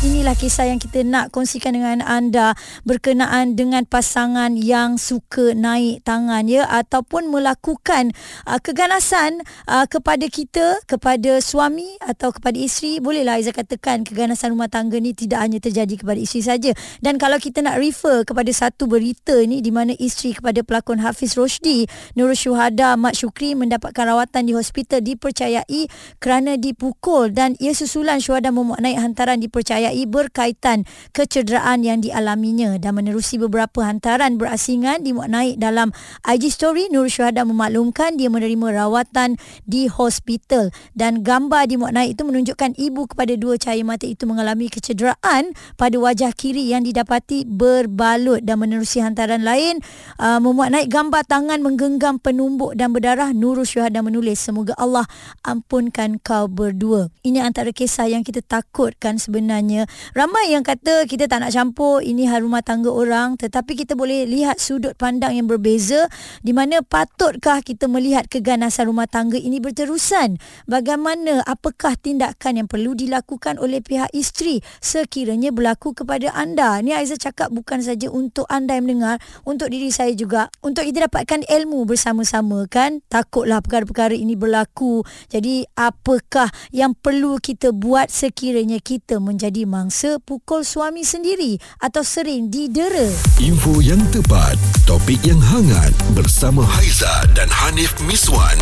Inilah 0.00 0.32
kisah 0.32 0.64
yang 0.64 0.80
kita 0.80 1.04
nak 1.04 1.28
kongsikan 1.28 1.76
dengan 1.76 2.00
anda. 2.00 2.56
Berkenaan 2.88 3.52
dengan 3.52 3.84
pasangan 3.84 4.56
yang 4.56 4.96
suka 4.96 5.52
naik 5.52 6.00
tangan 6.08 6.48
ya 6.48 6.64
ataupun 6.64 7.28
melakukan 7.28 8.08
uh, 8.48 8.56
keganasan 8.64 9.44
uh, 9.68 9.84
kepada 9.84 10.24
kita 10.32 10.80
kepada 10.88 11.44
suami 11.44 12.00
atau 12.00 12.32
kepada 12.32 12.56
isteri. 12.56 12.96
Bolehlah 12.96 13.36
Aiza 13.36 13.52
katakan 13.52 14.08
keganasan 14.08 14.56
rumah 14.56 14.72
tangga 14.72 14.96
ni 14.96 15.12
tidak 15.12 15.44
hanya 15.44 15.60
terjadi 15.60 16.00
kepada 16.00 16.16
isteri 16.16 16.48
saja. 16.48 16.72
Dan 17.04 17.20
kalau 17.20 17.36
kita 17.36 17.60
nak 17.60 17.76
refer 17.76 18.24
kepada 18.24 18.48
satu 18.56 18.88
berita 18.88 19.36
ni 19.44 19.60
di 19.60 19.68
mana 19.68 19.92
isteri 20.00 20.32
kepada 20.32 20.64
pelakon 20.64 21.04
Hafiz 21.04 21.36
Roshdi 21.36 21.84
Nurul 22.16 22.40
Syuhada 22.40 22.96
Mat 22.96 23.20
Syukri 23.20 23.52
mendapatkan 23.52 24.08
rawatan 24.08 24.48
di 24.48 24.56
hospital 24.56 25.04
dipercayai 25.04 25.92
kerana 26.24 26.56
dipukul 26.56 27.36
dan 27.36 27.52
ia 27.60 27.76
susulan 27.76 28.16
syuhada 28.16 28.48
memuat 28.48 28.80
naik 28.80 28.96
hantaran 28.96 29.36
dipercayai 29.36 29.89
dipercayai 29.90 30.06
berkaitan 30.06 30.86
kecederaan 31.10 31.82
yang 31.82 31.98
dialaminya 31.98 32.78
dan 32.78 32.94
menerusi 32.94 33.36
beberapa 33.42 33.82
hantaran 33.82 34.38
berasingan 34.38 35.02
dimuat 35.02 35.30
naik 35.30 35.58
dalam 35.58 35.90
IG 36.22 36.54
story 36.54 36.86
Nur 36.94 37.10
Syuhada 37.10 37.42
memaklumkan 37.42 38.14
dia 38.14 38.30
menerima 38.30 38.86
rawatan 38.86 39.34
di 39.66 39.90
hospital. 39.90 40.70
Dan 40.94 41.26
gambar 41.26 41.66
dimuat 41.66 41.92
naik 41.94 42.14
itu 42.14 42.22
menunjukkan 42.22 42.78
ibu 42.78 43.10
kepada 43.10 43.34
dua 43.34 43.58
cahaya 43.58 43.82
mata 43.82 44.06
itu 44.06 44.24
mengalami 44.26 44.70
kecederaan 44.70 45.50
pada 45.74 45.96
wajah 45.98 46.30
kiri 46.34 46.70
yang 46.70 46.86
didapati 46.86 47.46
berbalut. 47.46 48.42
Dan 48.46 48.62
menerusi 48.62 49.02
hantaran 49.02 49.42
lain 49.42 49.82
uh, 50.20 50.38
memuat 50.38 50.70
naik 50.70 50.88
gambar 50.92 51.26
tangan 51.26 51.58
menggenggam 51.64 52.22
penumbuk 52.22 52.78
dan 52.78 52.94
berdarah 52.94 53.34
Nur 53.34 53.62
Syuhada 53.66 54.04
menulis 54.04 54.38
semoga 54.38 54.76
Allah 54.78 55.08
ampunkan 55.42 56.20
kau 56.22 56.46
berdua. 56.46 57.08
Ini 57.24 57.42
antara 57.42 57.72
kisah 57.72 58.06
yang 58.06 58.22
kita 58.22 58.44
takutkan 58.44 59.16
sebenarnya 59.16 59.79
Ramai 60.16 60.52
yang 60.52 60.64
kata 60.66 61.06
kita 61.06 61.30
tak 61.30 61.46
nak 61.46 61.52
campur 61.54 62.02
ini 62.02 62.26
hal 62.26 62.42
rumah 62.42 62.64
tangga 62.64 62.90
orang 62.90 63.38
tetapi 63.38 63.78
kita 63.78 63.94
boleh 63.94 64.26
lihat 64.26 64.58
sudut 64.58 64.96
pandang 64.96 65.36
yang 65.36 65.46
berbeza 65.46 66.10
di 66.40 66.56
mana 66.56 66.80
patutkah 66.84 67.60
kita 67.60 67.86
melihat 67.86 68.26
keganasan 68.26 68.88
rumah 68.88 69.06
tangga 69.06 69.36
ini 69.36 69.62
berterusan? 69.62 70.40
Bagaimana 70.66 71.44
apakah 71.46 71.94
tindakan 71.94 72.64
yang 72.64 72.68
perlu 72.68 72.96
dilakukan 72.96 73.60
oleh 73.60 73.78
pihak 73.84 74.10
isteri 74.16 74.58
sekiranya 74.82 75.54
berlaku 75.54 75.92
kepada 75.92 76.32
anda? 76.34 76.80
Ni 76.80 76.96
Aiza 76.96 77.14
cakap 77.20 77.52
bukan 77.54 77.84
saja 77.84 78.10
untuk 78.10 78.48
anda 78.50 78.74
yang 78.74 78.88
mendengar, 78.88 79.22
untuk 79.44 79.70
diri 79.70 79.92
saya 79.94 80.12
juga. 80.16 80.50
Untuk 80.64 80.86
kita 80.88 81.06
dapatkan 81.06 81.46
ilmu 81.46 81.86
bersama-sama 81.86 82.66
kan? 82.66 83.04
Takutlah 83.06 83.62
perkara-perkara 83.62 84.16
ini 84.16 84.34
berlaku. 84.34 85.04
Jadi 85.30 85.66
apakah 85.76 86.50
yang 86.74 86.96
perlu 86.96 87.38
kita 87.38 87.70
buat 87.70 88.10
sekiranya 88.10 88.82
kita 88.82 89.22
menjadi 89.22 89.64
mangsa 89.70 90.18
pukul 90.18 90.66
suami 90.66 91.06
sendiri 91.06 91.54
atau 91.78 92.02
sering 92.02 92.50
didera. 92.50 93.06
Info 93.38 93.78
yang 93.78 94.02
tepat, 94.10 94.58
topik 94.90 95.22
yang 95.22 95.38
hangat 95.38 95.94
bersama 96.18 96.66
Haiza 96.66 97.30
dan 97.38 97.46
Hanif 97.46 97.94
Miswan 98.02 98.58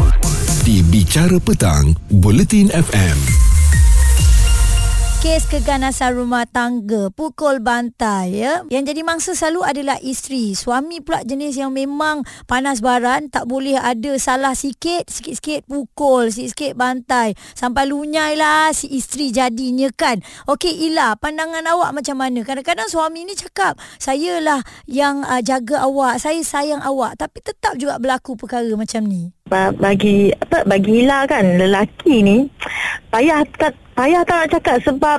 di 0.68 0.84
Bicara 0.84 1.40
Petang, 1.40 1.96
Buletin 2.12 2.68
FM 2.68 3.57
kes 5.18 5.50
keganasan 5.50 6.14
rumah 6.14 6.46
tangga 6.46 7.10
pukul 7.10 7.58
bantai 7.58 8.38
ya. 8.38 8.62
Yang 8.70 8.94
jadi 8.94 9.00
mangsa 9.02 9.34
selalu 9.34 9.66
adalah 9.66 9.98
isteri. 9.98 10.54
Suami 10.54 11.02
pula 11.02 11.26
jenis 11.26 11.58
yang 11.58 11.74
memang 11.74 12.22
panas 12.46 12.78
baran 12.78 13.26
tak 13.26 13.50
boleh 13.50 13.74
ada 13.74 14.14
salah 14.22 14.54
sikit 14.54 15.10
sikit-sikit 15.10 15.66
pukul 15.66 16.30
sikit-sikit 16.30 16.78
bantai. 16.78 17.34
Sampai 17.58 17.90
lunyai 17.90 18.38
lah 18.38 18.70
si 18.70 18.94
isteri 18.94 19.34
jadinya 19.34 19.90
kan. 19.90 20.22
Okey 20.46 20.86
Ila 20.86 21.18
pandangan 21.18 21.66
awak 21.66 21.98
macam 21.98 22.14
mana? 22.22 22.46
Kadang-kadang 22.46 22.86
suami 22.86 23.26
ni 23.26 23.34
cakap 23.34 23.74
saya 23.98 24.38
lah 24.38 24.62
yang 24.86 25.26
uh, 25.26 25.42
jaga 25.42 25.82
awak 25.82 26.22
saya 26.22 26.38
sayang 26.46 26.78
awak. 26.86 27.18
Tapi 27.18 27.42
tetap 27.42 27.74
juga 27.74 27.98
berlaku 27.98 28.38
perkara 28.38 28.70
macam 28.78 29.02
ni. 29.02 29.34
Bagi 29.50 30.30
apa 30.30 30.62
bagi 30.62 31.02
Ila 31.02 31.26
kan 31.26 31.58
lelaki 31.58 32.22
ni 32.22 32.46
payah 33.10 33.42
tak 33.58 33.87
payah 33.98 34.22
tak 34.22 34.36
nak 34.38 34.48
cakap 34.54 34.76
sebab 34.86 35.18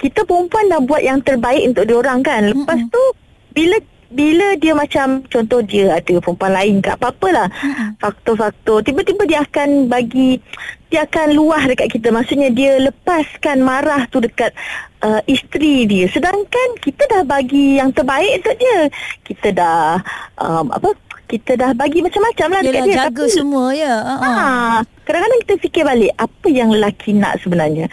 kita 0.00 0.24
perempuan 0.24 0.72
dah 0.72 0.80
buat 0.80 1.04
yang 1.04 1.20
terbaik 1.20 1.68
untuk 1.68 1.84
dia 1.84 1.96
orang 2.00 2.24
kan. 2.24 2.48
Lepas 2.48 2.80
mm-hmm. 2.80 2.94
tu 2.96 3.04
bila 3.52 3.76
bila 4.14 4.54
dia 4.62 4.72
macam 4.78 5.26
contoh 5.26 5.60
dia 5.66 5.98
ada 5.98 6.14
perempuan 6.22 6.54
lain 6.54 6.78
ke 6.78 6.94
apa-apalah 6.94 7.50
faktor-faktor 7.98 8.86
tiba-tiba 8.86 9.26
dia 9.26 9.42
akan 9.42 9.90
bagi 9.90 10.38
dia 10.86 11.02
akan 11.02 11.34
luah 11.34 11.66
dekat 11.66 11.98
kita 11.98 12.14
maksudnya 12.14 12.46
dia 12.54 12.78
lepaskan 12.78 13.66
marah 13.66 14.06
tu 14.14 14.22
dekat 14.22 14.54
uh, 15.02 15.18
isteri 15.26 15.82
dia 15.90 16.06
sedangkan 16.14 16.68
kita 16.78 17.02
dah 17.10 17.22
bagi 17.26 17.82
yang 17.82 17.90
terbaik 17.90 18.38
untuk 18.38 18.54
dia 18.54 18.78
kita 19.26 19.48
dah 19.50 19.98
um, 20.38 20.70
apa 20.70 20.94
kita 21.24 21.56
dah 21.56 21.70
bagi 21.74 22.04
macam-macam 22.04 22.48
lah 22.52 22.60
dekat 22.62 22.84
dia. 22.86 22.96
jaga 23.00 23.24
tapi, 23.24 23.32
semua 23.32 23.66
ya. 23.72 23.94
Uh-huh. 23.96 24.22
Ha, 24.22 24.44
kadang-kadang 25.04 25.40
kita 25.46 25.54
fikir 25.60 25.82
balik 25.84 26.12
apa 26.16 26.48
yang 26.50 26.72
lelaki 26.72 27.14
nak 27.14 27.38
sebenarnya 27.40 27.86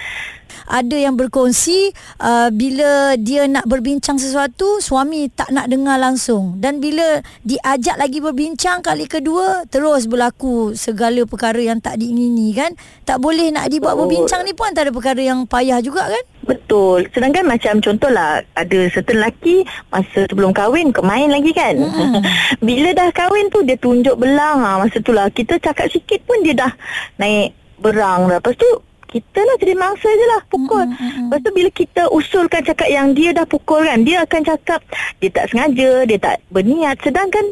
ada 0.71 0.95
yang 0.95 1.19
berkongsi 1.19 1.91
uh, 2.23 2.47
bila 2.53 3.19
dia 3.19 3.43
nak 3.51 3.67
berbincang 3.67 4.15
sesuatu 4.15 4.79
suami 4.79 5.27
tak 5.27 5.51
nak 5.51 5.67
dengar 5.67 5.99
langsung 5.99 6.55
dan 6.63 6.79
bila 6.79 7.19
diajak 7.43 7.99
lagi 7.99 8.23
berbincang 8.23 8.79
kali 8.79 9.05
kedua 9.05 9.67
terus 9.67 10.07
berlaku 10.07 10.71
segala 10.71 11.27
perkara 11.27 11.59
yang 11.59 11.83
tak 11.83 11.99
diingini 11.99 12.55
kan 12.55 12.71
tak 13.03 13.19
boleh 13.19 13.51
nak 13.51 13.67
dibuat 13.67 13.99
oh. 13.99 14.07
berbincang 14.07 14.47
ni 14.47 14.55
pun 14.55 14.71
antara 14.71 14.89
perkara 14.95 15.19
yang 15.19 15.43
payah 15.43 15.83
juga 15.83 16.07
kan 16.07 16.23
Betul. 16.41 17.05
Sedangkan 17.13 17.45
macam 17.45 17.77
contohlah 17.77 18.41
ada 18.57 18.79
certain 18.89 19.21
lelaki 19.21 19.61
masa 19.93 20.25
sebelum 20.25 20.49
kahwin 20.51 20.89
ke 20.89 21.01
main 21.05 21.29
lagi 21.29 21.53
kan. 21.53 21.77
Hmm. 21.77 22.17
Bila 22.67 22.91
dah 22.97 23.13
kahwin 23.13 23.53
tu 23.53 23.61
dia 23.61 23.77
tunjuk 23.77 24.17
belang 24.17 24.59
ha, 24.65 24.81
masa 24.81 24.97
tu 24.99 25.13
lah 25.13 25.29
kita 25.29 25.61
cakap 25.61 25.87
sikit 25.93 26.17
pun 26.25 26.41
dia 26.41 26.57
dah 26.57 26.71
naik 27.17 27.55
berang 27.81 28.29
dah. 28.29 28.37
Lepas 28.37 28.55
tu 28.57 28.69
kita 29.11 29.43
lah 29.43 29.55
jadi 29.59 29.75
mangsa 29.75 30.07
je 30.07 30.25
lah 30.31 30.41
pukul. 30.47 30.87
Mm-hmm. 30.87 31.27
Lepas 31.27 31.39
tu 31.43 31.51
bila 31.51 31.69
kita 31.75 32.01
usulkan 32.15 32.61
cakap 32.63 32.87
yang 32.87 33.11
dia 33.11 33.35
dah 33.35 33.43
pukul 33.43 33.83
kan, 33.83 34.07
dia 34.07 34.23
akan 34.23 34.41
cakap 34.47 34.79
dia 35.19 35.29
tak 35.35 35.51
sengaja, 35.51 36.07
dia 36.07 36.17
tak 36.17 36.39
berniat. 36.47 36.95
Sedangkan 37.03 37.43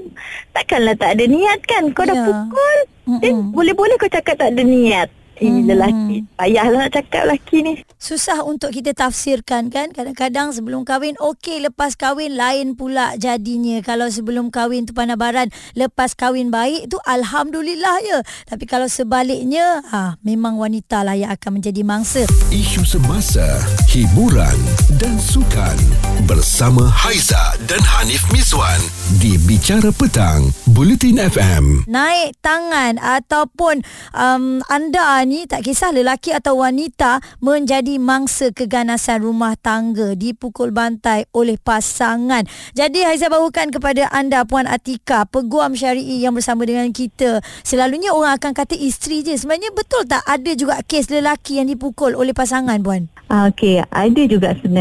takkanlah 0.55 0.95
tak 0.95 1.19
ada 1.19 1.23
niat 1.27 1.59
kan. 1.67 1.91
Kau 1.91 2.07
yeah. 2.07 2.15
dah 2.15 2.17
ya. 2.17 2.25
pukul, 2.31 2.75
mm-hmm. 3.11 3.25
eh, 3.27 3.33
boleh-boleh 3.51 3.95
kau 3.99 4.07
cakap 4.07 4.39
tak 4.39 4.55
ada 4.55 4.63
niat. 4.63 5.11
Ini 5.39 5.63
hmm. 5.63 5.69
lelaki. 5.72 6.17
Payahlah 6.35 6.88
nak 6.88 6.91
cakap 6.91 7.27
lelaki 7.27 7.57
ni. 7.63 7.73
Susah 7.95 8.44
untuk 8.44 8.75
kita 8.75 8.91
tafsirkan 8.91 9.72
kan. 9.72 9.95
Kadang-kadang 9.95 10.51
sebelum 10.51 10.83
kahwin, 10.83 11.16
okey 11.19 11.63
lepas 11.63 11.95
kahwin 11.95 12.35
lain 12.35 12.75
pula 12.75 13.16
jadinya. 13.16 13.79
Kalau 13.79 14.11
sebelum 14.11 14.51
kahwin 14.51 14.83
tu 14.83 14.91
panabaran, 14.91 15.47
lepas 15.75 16.13
kahwin 16.13 16.51
baik 16.51 16.91
tu 16.91 17.00
Alhamdulillah 17.07 18.03
ya. 18.03 18.19
Tapi 18.47 18.67
kalau 18.67 18.91
sebaliknya, 18.91 19.79
ha, 19.88 20.19
memang 20.22 20.59
wanita 20.59 21.07
lah 21.07 21.16
yang 21.16 21.31
akan 21.31 21.63
menjadi 21.63 21.81
mangsa. 21.88 22.23
Isu 22.51 22.83
semasa, 22.83 23.45
hiburan 23.88 24.59
dan 24.97 25.22
sukan 25.22 25.77
bersama 26.25 26.89
Haiza 26.89 27.53
dan 27.69 27.77
Hanif 27.77 28.25
Miswan 28.33 28.81
di 29.22 29.38
Bicara 29.45 29.94
Petang, 29.94 30.50
Bulletin 30.66 31.22
FM. 31.22 31.85
Naik 31.85 32.33
tangan 32.41 32.97
ataupun 32.97 33.85
um, 34.17 34.66
anda 34.66 35.22
ni 35.29 35.45
tak 35.45 35.69
kisah 35.69 35.94
lelaki 35.94 36.33
atau 36.33 36.66
wanita 36.66 37.22
menjadi 37.38 38.01
mangsa 38.01 38.50
keganasan 38.50 39.22
rumah 39.22 39.53
tangga 39.61 40.17
dipukul 40.17 40.73
bantai 40.73 41.29
oleh 41.38 41.61
pasangan. 41.61 42.50
Jadi 42.73 43.06
Haizah 43.06 43.29
bawakan 43.29 43.69
kepada 43.69 44.09
anda 44.09 44.41
Puan 44.41 44.66
Atika, 44.66 45.30
peguam 45.30 45.77
syari'i 45.77 46.25
yang 46.25 46.33
bersama 46.33 46.65
dengan 46.65 46.89
kita. 46.89 47.45
Selalunya 47.62 48.09
orang 48.09 48.41
akan 48.41 48.57
kata 48.57 48.74
isteri 48.74 49.21
je. 49.21 49.38
Sebenarnya 49.38 49.69
betul 49.69 50.09
tak 50.09 50.25
ada 50.25 50.51
juga 50.57 50.81
kes 50.81 51.13
lelaki 51.13 51.62
yang 51.62 51.69
dipukul 51.69 52.18
oleh 52.18 52.33
pasangan 52.33 52.81
Puan? 52.81 53.06
Ah, 53.30 53.53
okey, 53.53 53.86
ada 53.94 54.21
juga 54.25 54.57
sebenarnya. 54.57 54.78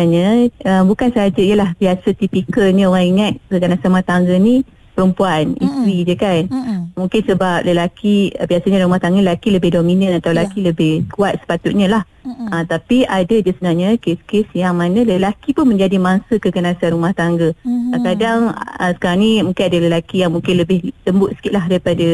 Uh, 0.62 0.82
bukan 0.86 1.08
sahaja, 1.10 1.42
ialah 1.42 1.74
biasa 1.74 2.14
tipikal 2.14 2.70
ni 2.70 2.86
orang 2.86 3.06
ingat 3.08 3.32
keganasan 3.50 3.90
rumah 3.90 4.06
tangga 4.06 4.36
ni 4.38 4.62
perempuan, 4.98 5.54
mm-hmm. 5.54 5.62
isteri 5.62 5.96
je 6.02 6.14
kan. 6.18 6.42
Mm-hmm. 6.50 6.78
Mungkin 6.98 7.20
sebab 7.30 7.58
lelaki, 7.62 8.34
biasanya 8.34 8.82
rumah 8.82 8.98
tangga 8.98 9.22
lelaki 9.22 9.54
lebih 9.54 9.78
dominan 9.78 10.18
atau 10.18 10.34
lelaki 10.34 10.58
yeah. 10.58 10.74
lebih 10.74 11.06
kuat 11.14 11.38
sepatutnya 11.38 11.86
lah. 11.86 12.02
Mm-hmm. 12.26 12.48
Uh, 12.50 12.64
tapi 12.66 13.06
ada 13.06 13.34
je 13.38 13.50
sebenarnya 13.54 13.94
kes-kes 14.02 14.50
yang 14.58 14.74
mana 14.74 15.06
lelaki 15.06 15.54
pun 15.54 15.70
menjadi 15.70 16.02
mangsa 16.02 16.42
keganasan 16.42 16.98
rumah 16.98 17.14
tangga. 17.14 17.54
Mm-hmm. 17.62 18.02
Kadang 18.02 18.40
uh, 18.50 18.90
sekarang 18.98 19.18
ni 19.22 19.30
mungkin 19.46 19.64
ada 19.70 19.78
lelaki 19.78 20.16
yang 20.26 20.34
mungkin 20.34 20.54
lebih 20.58 20.90
lembut 21.06 21.30
sikit 21.38 21.54
lah 21.54 21.64
daripada 21.70 22.08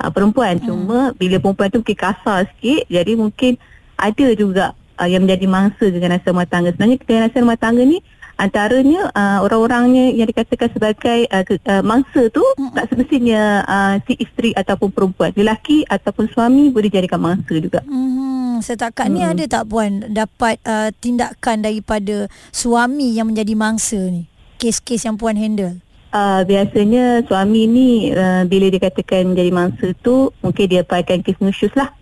uh, 0.00 0.10
perempuan. 0.10 0.56
Mm. 0.58 0.64
Cuma 0.64 0.98
bila 1.12 1.36
perempuan 1.44 1.68
tu 1.68 1.84
mungkin 1.84 1.98
kasar 2.00 2.48
sikit, 2.56 2.88
jadi 2.88 3.12
mungkin 3.20 3.60
ada 4.00 4.26
juga 4.32 4.72
uh, 4.98 5.08
yang 5.08 5.24
menjadi 5.24 5.46
mangsa 5.46 5.88
keganasan 5.88 6.34
rumah 6.34 6.48
tangga. 6.50 6.74
Sebenarnya 6.74 6.98
keganasan 7.00 7.40
rumah 7.46 7.58
tangga 7.58 7.82
ni 7.86 7.98
antaranya 8.38 9.10
uh, 9.12 9.38
orang-orangnya 9.42 10.14
yang 10.14 10.30
dikatakan 10.30 10.70
sebagai 10.70 11.26
uh, 11.34 11.42
ke, 11.42 11.58
uh, 11.66 11.82
mangsa 11.82 12.30
tu 12.30 12.40
mm-hmm. 12.40 12.74
tak 12.78 12.86
semestinya 12.94 13.42
uh, 13.66 13.94
si 14.06 14.14
isteri 14.14 14.54
ataupun 14.54 14.94
perempuan 14.94 15.34
lelaki 15.34 15.82
ataupun 15.90 16.30
suami 16.30 16.70
boleh 16.70 16.86
jadikan 16.86 17.18
mangsa 17.18 17.58
juga 17.58 17.82
mm-hmm. 17.82 18.62
setakat 18.62 19.10
mm-hmm. 19.10 19.26
ni 19.26 19.42
ada 19.42 19.44
tak 19.58 19.64
puan 19.66 20.06
dapat 20.06 20.62
uh, 20.62 20.94
tindakan 21.02 21.66
daripada 21.66 22.30
suami 22.54 23.18
yang 23.18 23.34
menjadi 23.34 23.58
mangsa 23.58 23.98
ni 23.98 24.30
kes-kes 24.62 25.04
yang 25.04 25.18
puan 25.18 25.34
handle 25.34 25.82
Uh, 26.08 26.40
biasanya 26.48 27.20
suami 27.28 27.68
ni 27.68 28.08
uh, 28.16 28.40
bila 28.48 28.72
dikatakan 28.72 29.36
jadi 29.36 29.52
mangsa 29.52 29.92
tu 30.00 30.32
mungkin 30.40 30.64
dia 30.64 30.80
pakai 30.80 31.20
kes 31.20 31.36
nusyus 31.36 31.68
lah. 31.76 31.92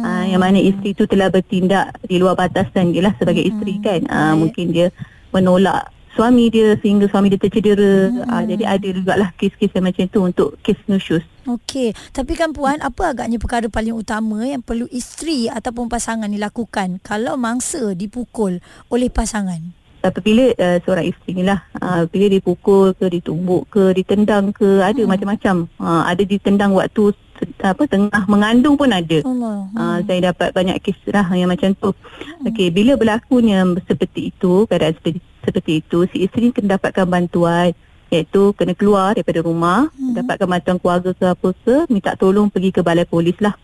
Hmm. 0.00 0.08
Uh, 0.08 0.24
yang 0.32 0.40
mana 0.40 0.56
isteri 0.56 0.96
tu 0.96 1.04
telah 1.04 1.28
bertindak 1.28 1.92
di 2.08 2.16
luar 2.16 2.32
batas 2.32 2.66
dan 2.72 2.96
dia 2.96 3.04
lah 3.04 3.12
sebagai 3.20 3.44
hmm. 3.44 3.50
isteri 3.52 3.74
kan. 3.84 4.00
Uh, 4.08 4.34
mungkin 4.40 4.72
dia 4.72 4.88
menolak 5.30 5.92
suami 6.16 6.50
dia 6.50 6.74
sehingga 6.80 7.06
suami 7.12 7.28
dia 7.28 7.38
tercedera. 7.38 8.08
Hmm. 8.08 8.24
Uh, 8.24 8.42
jadi 8.48 8.64
ada 8.64 8.88
juga 8.88 9.12
lah 9.20 9.30
kes-kes 9.36 9.76
yang 9.76 9.84
macam 9.84 10.04
tu 10.08 10.20
untuk 10.24 10.48
kes 10.64 10.80
nusyus. 10.88 11.24
Okey, 11.44 11.92
tapi 12.16 12.32
kan 12.32 12.56
puan 12.56 12.80
apa 12.80 13.12
agaknya 13.12 13.36
perkara 13.36 13.68
paling 13.68 13.92
utama 13.92 14.44
yang 14.44 14.64
perlu 14.64 14.88
isteri 14.88 15.52
ataupun 15.52 15.92
pasangan 15.92 16.28
dilakukan 16.28 17.00
kalau 17.04 17.36
mangsa 17.36 17.92
dipukul 17.92 18.64
oleh 18.88 19.08
pasangan? 19.12 19.80
apabila 20.00 20.52
uh, 20.56 20.78
seorang 20.82 21.12
isteri 21.12 21.30
ni 21.40 21.44
lah 21.44 21.60
uh, 21.80 22.08
bila 22.08 22.32
dipukul 22.32 22.96
ke 22.96 23.06
ditumbuk 23.12 23.68
ke 23.68 23.92
ditendang 23.92 24.52
ke 24.52 24.80
ada 24.80 24.96
hmm. 24.96 25.08
macam-macam 25.08 25.68
uh, 25.76 26.02
ada 26.08 26.22
ditendang 26.24 26.72
waktu 26.72 27.12
apa 27.60 27.82
tengah 27.84 28.24
mengandung 28.26 28.74
pun 28.74 28.88
ada 28.88 29.20
Allah. 29.20 29.68
Uh, 29.76 29.98
saya 30.08 30.32
dapat 30.32 30.48
banyak 30.56 30.76
kes 30.80 30.96
lah 31.12 31.28
yang 31.36 31.52
macam 31.52 31.76
tu 31.76 31.92
hmm. 31.92 32.48
okey 32.48 32.72
bila 32.72 32.96
berlakunya 32.96 33.62
seperti 33.84 34.32
itu 34.32 34.64
keadaan 34.64 34.96
seperti, 34.96 35.18
seperti 35.44 35.72
itu 35.84 35.98
si 36.08 36.16
isteri 36.24 36.52
kena 36.56 36.80
dapatkan 36.80 37.04
bantuan 37.04 37.76
iaitu 38.10 38.56
kena 38.56 38.72
keluar 38.72 39.12
daripada 39.12 39.44
rumah 39.44 39.92
hmm. 39.92 40.16
dapatkan 40.16 40.48
bantuan 40.48 40.76
keluarga 40.80 41.10
ke 41.12 41.24
apa 41.28 41.48
ke 41.52 41.76
minta 41.92 42.16
tolong 42.16 42.48
pergi 42.48 42.70
ke 42.72 42.80
balai 42.80 43.04
polis 43.04 43.36
lah 43.38 43.54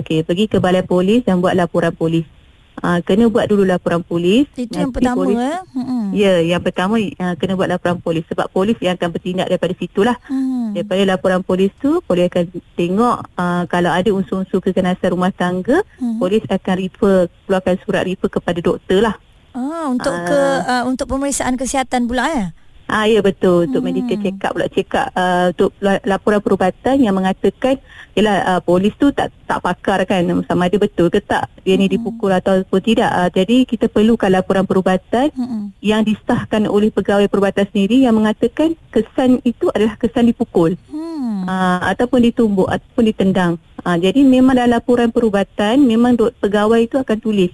okey 0.00 0.24
pergi 0.24 0.44
ke 0.48 0.56
balai 0.58 0.82
polis 0.82 1.22
dan 1.28 1.44
buat 1.44 1.52
laporan 1.52 1.92
polis 1.92 2.24
uh, 2.82 3.00
kena 3.02 3.30
buat 3.30 3.46
dulu 3.46 3.62
laporan 3.66 4.02
polis. 4.02 4.48
Itu 4.54 4.74
yang 4.74 4.92
pertama 4.94 5.24
polis, 5.24 5.38
eh. 5.38 5.60
Ya, 6.14 6.32
yang 6.40 6.62
pertama 6.64 6.98
uh, 6.98 7.34
kena 7.36 7.54
buat 7.54 7.68
laporan 7.68 7.98
polis 8.00 8.24
sebab 8.26 8.48
polis 8.50 8.78
yang 8.80 8.96
akan 8.96 9.08
bertindak 9.14 9.46
daripada 9.50 9.74
situlah. 9.76 10.16
Hmm. 10.26 10.72
Daripada 10.74 11.02
laporan 11.04 11.40
polis 11.44 11.70
tu, 11.78 12.00
polis 12.04 12.28
akan 12.28 12.44
tengok 12.74 13.16
uh, 13.38 13.62
kalau 13.70 13.90
ada 13.92 14.10
unsur-unsur 14.10 14.58
keganasan 14.62 15.14
rumah 15.14 15.30
tangga, 15.30 15.84
hmm. 16.00 16.18
polis 16.18 16.42
akan 16.48 16.74
refer 16.78 17.30
keluarkan 17.46 17.76
surat 17.84 18.02
refer 18.04 18.28
kepada 18.28 18.58
doktor 18.60 19.00
lah. 19.04 19.16
Ah, 19.56 19.88
untuk 19.90 20.12
uh, 20.12 20.22
ke 20.28 20.40
uh, 20.68 20.82
untuk 20.86 21.06
pemeriksaan 21.08 21.56
kesihatan 21.56 22.06
pula 22.06 22.28
ya. 22.30 22.46
Ah 22.88 23.04
ya 23.04 23.20
betul 23.20 23.68
untuk 23.68 23.84
hmm. 23.84 23.92
medical 23.92 24.16
check 24.24 24.40
up 24.48 24.52
pula 24.56 24.66
check 24.72 24.88
up 24.96 25.12
uh, 25.12 25.52
untuk 25.52 25.76
laporan 26.08 26.40
perubatan 26.40 26.96
yang 26.96 27.12
mengatakan 27.12 27.76
ialah 28.16 28.36
uh, 28.56 28.60
polis 28.64 28.96
tu 28.96 29.12
tak 29.12 29.28
tak 29.44 29.60
pakar 29.60 30.08
kan 30.08 30.24
sama 30.48 30.72
ada 30.72 30.80
betul 30.80 31.12
ke 31.12 31.20
tak 31.20 31.52
dia 31.68 31.76
ni 31.76 31.84
hmm. 31.84 32.00
dipukul 32.00 32.32
ataupun 32.32 32.80
tidak. 32.80 33.12
Uh, 33.12 33.28
jadi 33.28 33.68
kita 33.68 33.92
perlukan 33.92 34.32
laporan 34.32 34.64
perubatan 34.64 35.28
hmm. 35.36 35.76
yang 35.84 36.00
disahkan 36.00 36.64
oleh 36.64 36.88
pegawai 36.88 37.28
perubatan 37.28 37.68
sendiri 37.68 38.08
yang 38.08 38.16
mengatakan 38.16 38.72
kesan 38.88 39.44
itu 39.44 39.68
adalah 39.76 40.00
kesan 40.00 40.32
dipukul. 40.32 40.72
Hmm. 40.88 41.44
Uh, 41.44 41.92
ataupun 41.92 42.24
ditumbuk 42.24 42.72
ataupun 42.72 43.04
ditendang. 43.04 43.52
Uh, 43.84 44.00
jadi 44.00 44.24
memang 44.24 44.56
dalam 44.56 44.80
laporan 44.80 45.12
perubatan 45.12 45.84
memang 45.84 46.16
pegawai 46.16 46.80
itu 46.80 46.96
akan 46.96 47.20
tulis 47.20 47.52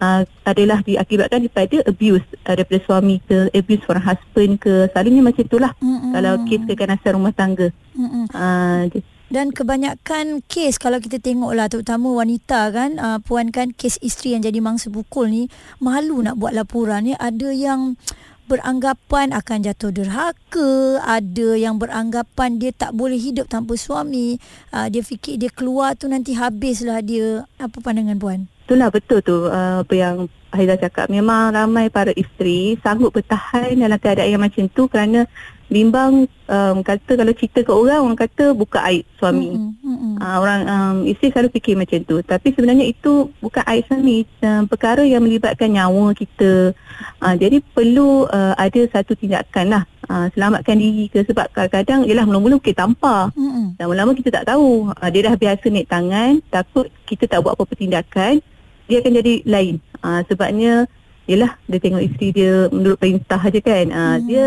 uh, 0.00 0.22
adalah 0.46 0.80
diakibatkan 0.82 1.46
daripada 1.46 1.84
abuse 1.86 2.26
uh, 2.46 2.54
daripada 2.54 2.78
suami 2.86 3.20
ke 3.26 3.52
abuse 3.52 3.82
from 3.84 4.02
husband 4.02 4.52
ke 4.62 4.88
selalunya 4.94 5.22
macam 5.22 5.44
itulah 5.44 5.72
mm-hmm. 5.78 6.12
kalau 6.14 6.32
kes 6.46 6.62
keganasan 6.66 7.12
rumah 7.14 7.34
tangga 7.34 7.68
mm-hmm. 7.94 8.24
uh, 8.32 8.82
dan 9.28 9.52
kebanyakan 9.52 10.40
kes 10.48 10.80
kalau 10.80 11.04
kita 11.04 11.20
tengoklah 11.20 11.68
terutama 11.68 12.08
wanita 12.16 12.72
kan 12.72 12.96
uh, 12.96 13.18
puan 13.20 13.52
kan 13.52 13.76
kes 13.76 14.00
isteri 14.00 14.32
yang 14.32 14.42
jadi 14.42 14.58
mangsa 14.64 14.88
pukul 14.88 15.28
ni 15.28 15.52
malu 15.84 16.24
nak 16.24 16.40
buat 16.40 16.56
laporan 16.56 17.04
ni 17.04 17.12
ada 17.12 17.52
yang 17.52 18.00
beranggapan 18.48 19.36
akan 19.36 19.58
jatuh 19.60 19.92
derhaka, 19.92 21.04
ada 21.04 21.48
yang 21.52 21.76
beranggapan 21.76 22.56
dia 22.56 22.72
tak 22.72 22.96
boleh 22.96 23.20
hidup 23.20 23.44
tanpa 23.44 23.76
suami. 23.76 24.40
Uh, 24.72 24.88
dia 24.88 25.04
fikir 25.04 25.36
dia 25.36 25.52
keluar 25.52 25.92
tu 25.94 26.08
nanti 26.08 26.32
habislah 26.32 27.04
dia. 27.04 27.44
Apa 27.60 27.84
pandangan 27.84 28.16
puan? 28.16 28.48
Itulah 28.68 28.92
betul 28.92 29.24
tu 29.24 29.48
uh, 29.48 29.80
apa 29.80 29.94
yang 29.96 30.28
Aida 30.52 30.80
cakap. 30.80 31.08
Memang 31.12 31.56
ramai 31.56 31.88
para 31.88 32.12
isteri 32.12 32.76
sanggup 32.80 33.16
bertahan 33.16 33.76
dalam 33.80 33.96
keadaan 33.96 34.32
yang 34.32 34.44
macam 34.44 34.64
tu 34.68 34.88
kerana 34.88 35.24
bimbang 35.68 36.24
um, 36.48 36.80
kata 36.80 37.20
kalau 37.20 37.32
cerita 37.36 37.60
ke 37.60 37.68
orang 37.68 38.00
orang 38.00 38.16
kata 38.16 38.56
buka 38.56 38.80
aib 38.88 39.04
suami. 39.20 39.56
Mm-hmm. 39.56 40.16
Uh, 40.16 40.36
orang 40.40 40.60
um, 40.64 40.96
isteri 41.04 41.32
selalu 41.32 41.48
fikir 41.52 41.76
macam 41.76 42.00
tu. 42.00 42.20
Tapi 42.24 42.48
sebenarnya 42.56 42.88
itu 42.88 43.28
bukan 43.44 43.60
aib 43.72 43.84
suami. 43.88 44.24
Um, 44.40 44.64
perkara 44.64 45.04
yang 45.04 45.20
melibatkan 45.20 45.68
nyawa 45.68 46.16
kita. 46.16 46.72
Uh, 47.20 47.34
jadi 47.36 47.60
perlu 47.72 48.24
uh, 48.28 48.56
ada 48.56 48.80
satu 48.88 49.16
tindakan 49.16 49.80
lah. 49.80 49.84
Uh, 50.08 50.32
selamatkan 50.32 50.80
diri 50.80 51.12
ke 51.12 51.24
sebab 51.28 51.52
kadang-kadang 51.52 52.08
ialah 52.08 52.24
mula-mula 52.24 52.56
mungkin 52.56 52.72
tampar. 52.72 53.32
Mm-hmm. 53.32 53.80
Lama-lama 53.80 54.12
kita 54.12 54.28
tak 54.32 54.48
tahu. 54.48 54.92
Uh, 54.96 55.08
dia 55.12 55.28
dah 55.28 55.36
biasa 55.36 55.64
naik 55.68 55.88
tangan. 55.92 56.40
Takut 56.48 56.88
kita 57.04 57.28
tak 57.28 57.44
buat 57.44 57.52
apa-apa 57.52 57.76
tindakan 57.76 58.40
dia 58.88 59.04
akan 59.04 59.12
jadi 59.20 59.34
lain. 59.44 59.74
Uh, 60.00 60.20
sebabnya 60.26 60.88
yalah 61.28 61.60
dia 61.68 61.78
tengok 61.78 62.02
isteri 62.08 62.28
dia 62.32 62.72
menurut 62.72 62.96
perintah 62.96 63.38
aja 63.38 63.60
kan. 63.60 63.86
Uh, 63.92 64.00
hmm. 64.16 64.20
dia 64.26 64.46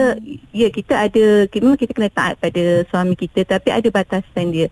ya 0.52 0.68
kita 0.74 0.94
ada 0.98 1.26
memang 1.46 1.78
kita 1.78 1.94
kena 1.94 2.10
taat 2.10 2.42
pada 2.42 2.84
suami 2.90 3.14
kita 3.14 3.46
tapi 3.46 3.70
ada 3.70 3.88
batasan 3.94 4.50
dia. 4.50 4.68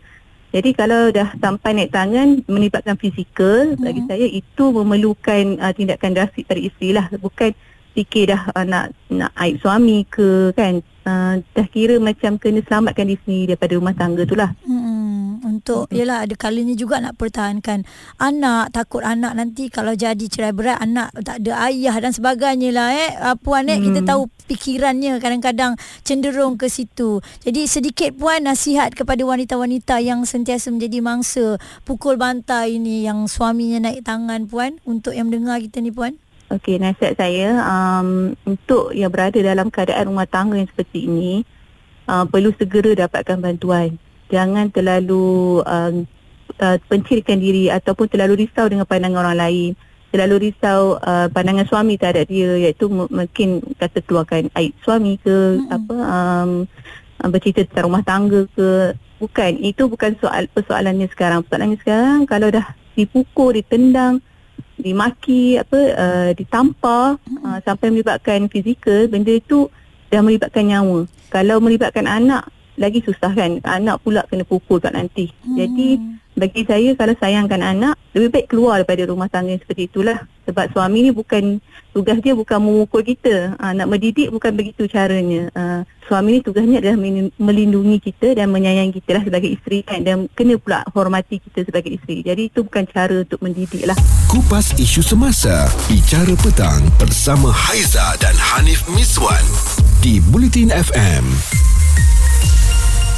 Jadi 0.49 0.73
kalau 0.73 1.13
dah 1.13 1.29
sampai 1.37 1.77
naik 1.77 1.93
tangan 1.93 2.41
melibatkan 2.49 2.97
fizikal 2.97 3.77
hmm. 3.77 3.85
bagi 3.85 4.01
saya 4.09 4.25
itu 4.25 4.63
memerlukan 4.73 5.61
uh, 5.61 5.71
tindakan 5.77 6.17
drastik 6.17 6.49
dari 6.49 6.73
isteri 6.73 6.97
lah 6.97 7.05
bukan 7.21 7.53
fikir 7.93 8.33
dah 8.33 8.49
uh, 8.57 8.65
nak 8.65 8.97
nak 9.13 9.29
aib 9.45 9.61
suami 9.61 10.01
ke 10.09 10.49
kan 10.57 10.81
uh, 11.05 11.37
dah 11.53 11.67
kira 11.69 12.01
macam 12.01 12.41
kena 12.41 12.65
selamatkan 12.65 13.05
diri 13.05 13.21
sendiri 13.21 13.45
daripada 13.53 13.73
rumah 13.77 13.93
tangga 13.93 14.25
tu 14.25 14.33
lah. 14.33 14.49
Hmm 14.65 14.98
untuk 15.59 15.91
hmm. 15.91 15.95
yalah 15.99 16.23
ada 16.23 16.35
kalanya 16.39 16.73
juga 16.73 17.03
nak 17.03 17.19
pertahankan 17.19 17.83
anak. 18.17 18.71
Takut 18.71 19.03
anak 19.03 19.35
nanti 19.35 19.67
kalau 19.67 19.93
jadi 19.93 20.25
cerai 20.25 20.55
berat 20.55 20.79
anak 20.79 21.11
tak 21.21 21.43
ada 21.43 21.67
ayah 21.67 21.95
dan 21.99 22.15
sebagainya 22.15 22.71
lah 22.71 22.89
eh. 22.95 23.11
Puan 23.43 23.67
eh 23.67 23.77
hmm. 23.77 23.85
kita 23.91 23.99
tahu 24.07 24.31
pikirannya 24.47 25.19
kadang-kadang 25.19 25.75
cenderung 26.07 26.55
ke 26.55 26.71
situ. 26.71 27.19
Jadi 27.43 27.67
sedikit 27.67 28.15
puan 28.15 28.47
nasihat 28.47 28.95
kepada 28.95 29.21
wanita-wanita 29.21 29.99
yang 29.99 30.23
sentiasa 30.23 30.71
menjadi 30.71 31.03
mangsa 31.03 31.59
pukul 31.83 32.15
bantai 32.15 32.79
ini 32.79 33.03
yang 33.05 33.27
suaminya 33.27 33.91
naik 33.91 34.07
tangan 34.07 34.47
puan 34.47 34.79
untuk 34.87 35.13
yang 35.13 35.27
mendengar 35.27 35.59
kita 35.59 35.83
ni 35.83 35.91
puan. 35.91 36.17
Okey, 36.49 36.81
nasihat 36.81 37.13
saya 37.13 37.61
um, 37.61 38.33
untuk 38.41 38.89
yang 38.97 39.13
berada 39.13 39.37
dalam 39.37 39.69
keadaan 39.69 40.09
rumah 40.09 40.25
tangga 40.25 40.57
yang 40.57 40.65
seperti 40.65 41.05
ini 41.05 41.45
uh, 42.09 42.25
perlu 42.25 42.49
segera 42.57 43.05
dapatkan 43.05 43.37
bantuan 43.37 44.01
jangan 44.29 44.69
terlalu 44.69 45.59
uh, 45.65 45.91
uh, 46.61 46.77
pencirikan 46.87 47.41
diri 47.41 47.67
ataupun 47.73 48.07
terlalu 48.07 48.45
risau 48.45 48.69
dengan 48.69 48.85
pandangan 48.85 49.25
orang 49.25 49.37
lain 49.37 49.71
terlalu 50.09 50.49
risau 50.49 50.97
uh, 51.01 51.29
pandangan 51.29 51.69
suami 51.69 51.95
terhadap 51.97 52.25
dia 52.25 52.57
iaitu 52.57 52.89
m- 52.89 53.09
mungkin 53.09 53.61
kata 53.77 54.01
keluarkan 54.01 54.49
aib 54.57 54.73
suami 54.81 55.21
ke 55.21 55.29
mm-hmm. 55.29 55.75
apa 55.75 55.97
um, 56.01 56.51
bercerita 57.29 57.67
tentang 57.67 57.85
rumah 57.91 58.03
tangga 58.03 58.41
ke 58.57 58.97
bukan 59.21 59.51
itu 59.61 59.85
bukan 59.85 60.17
soal 60.17 60.49
persoalannya 60.49 61.05
sekarang 61.13 61.45
persoalannya 61.45 61.77
sekarang 61.77 62.25
kalau 62.25 62.49
dah 62.49 62.73
dipukul 62.97 63.53
ditendang 63.53 64.17
dimaki 64.79 65.61
apa 65.61 65.79
uh, 65.93 66.29
ditampar 66.33 67.21
mm-hmm. 67.21 67.45
uh, 67.45 67.59
sampai 67.61 67.93
melibatkan 67.93 68.49
fizikal 68.49 69.05
benda 69.05 69.37
itu 69.37 69.69
dah 70.09 70.25
melibatkan 70.25 70.65
nyawa 70.65 71.05
kalau 71.29 71.61
melibatkan 71.61 72.09
anak 72.09 72.49
lagi 72.79 73.03
susah 73.03 73.35
kan. 73.35 73.59
Anak 73.67 74.01
pula 74.01 74.23
kena 74.25 74.47
pukul 74.47 74.79
kat 74.79 74.95
nanti. 74.95 75.29
Hmm. 75.43 75.59
jadi 75.59 75.87
bagi 76.39 76.63
saya 76.63 76.95
kalau 76.95 77.11
sayangkan 77.19 77.59
anak 77.59 77.99
lebih 78.15 78.31
baik 78.31 78.47
keluar 78.47 78.79
daripada 78.79 79.03
rumah 79.11 79.27
tangga 79.27 79.59
seperti 79.59 79.91
itulah. 79.91 80.23
Sebab 80.47 80.71
suami 80.73 81.05
ni 81.05 81.11
bukan 81.13 81.61
tugas 81.93 82.17
dia 82.23 82.33
bukan 82.33 82.57
memukul 82.63 83.03
kita. 83.03 83.59
Ha, 83.59 83.75
nak 83.75 83.91
mendidik 83.91 84.31
bukan 84.33 84.55
begitu 84.55 84.87
caranya. 84.89 85.51
Ha, 85.53 85.83
suami 86.07 86.37
ni 86.37 86.39
tugasnya 86.41 86.81
adalah 86.81 86.97
melindungi 87.37 88.01
kita 88.01 88.33
dan 88.33 88.49
menyayangi 88.49 88.97
kita 88.97 89.19
lah 89.19 89.23
sebagai 89.27 89.51
isteri 89.51 89.85
kan. 89.85 90.01
Dan 90.01 90.31
kena 90.33 90.57
pula 90.57 90.81
hormati 90.95 91.37
kita 91.37 91.67
sebagai 91.67 91.93
isteri. 91.99 92.25
Jadi 92.25 92.49
itu 92.49 92.65
bukan 92.65 92.87
cara 92.89 93.19
untuk 93.21 93.43
mendidik 93.43 93.83
lah. 93.85 93.97
Kupas 94.31 94.73
isu 94.79 95.05
semasa. 95.05 95.69
Bicara 95.85 96.33
petang 96.39 96.81
bersama 96.97 97.51
Haiza 97.53 98.17
dan 98.23 98.33
Hanif 98.33 98.87
Miswan 98.89 99.43
di 100.01 100.23
Bulletin 100.31 100.71
FM 100.73 101.27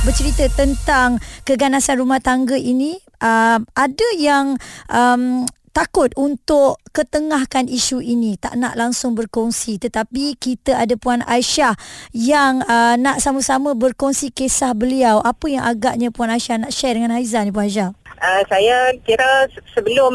bercerita 0.01 0.49
tentang 0.49 1.21
keganasan 1.45 2.01
rumah 2.01 2.17
tangga 2.17 2.57
ini 2.57 2.97
uh, 3.21 3.61
ada 3.61 4.07
yang 4.17 4.57
um, 4.89 5.45
takut 5.71 6.09
untuk 6.17 6.81
ketengahkan 6.89 7.69
isu 7.69 8.01
ini 8.01 8.35
tak 8.35 8.57
nak 8.57 8.73
langsung 8.75 9.13
berkongsi 9.13 9.77
tetapi 9.77 10.35
kita 10.41 10.75
ada 10.75 10.97
puan 10.97 11.21
Aisyah 11.23 11.77
yang 12.11 12.65
uh, 12.65 12.97
nak 12.97 13.21
sama-sama 13.21 13.77
berkongsi 13.77 14.33
kisah 14.33 14.73
beliau 14.73 15.21
apa 15.21 15.45
yang 15.47 15.63
agaknya 15.63 16.09
puan 16.09 16.33
Aisyah 16.33 16.65
nak 16.67 16.73
share 16.73 16.97
dengan 16.97 17.13
Haizan 17.15 17.47
ni 17.47 17.53
puan 17.53 17.69
Aisyah 17.69 17.93
Uh, 18.21 18.45
saya 18.53 18.93
kira 19.01 19.49
sebelum 19.73 20.13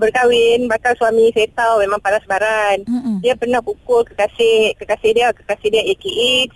berkahwin 0.00 0.72
bakal 0.72 0.96
suami 0.96 1.28
saya 1.36 1.44
tahu 1.52 1.84
memang 1.84 2.00
panas 2.00 2.24
baran. 2.24 2.80
Mm-mm. 2.88 3.20
Dia 3.20 3.36
pernah 3.36 3.60
pukul 3.60 4.08
kekasih 4.08 4.72
kekasih 4.80 5.12
dia 5.12 5.28
kekasih 5.36 5.68
dia 5.68 5.84
AKA 5.84 6.48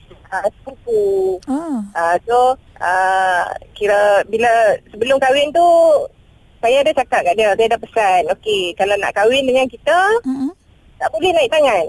uh, 0.45 0.51
sepupu. 0.61 1.39
Oh. 1.49 1.79
Uh, 1.95 2.17
so 2.27 2.37
uh, 2.83 3.45
kira 3.79 4.27
bila 4.29 4.77
sebelum 4.93 5.17
kahwin 5.23 5.55
tu 5.55 5.65
saya 6.61 6.83
ada 6.83 6.93
cakap 6.97 7.21
kat 7.23 7.35
dia, 7.39 7.55
saya 7.55 7.69
ada 7.71 7.79
pesan, 7.79 8.23
okey 8.41 8.75
kalau 8.75 8.97
nak 8.99 9.15
kahwin 9.15 9.45
dengan 9.47 9.69
kita 9.71 9.99
mm-hmm. 10.25 10.51
tak 10.99 11.09
boleh 11.13 11.31
naik 11.31 11.53
tangan. 11.53 11.87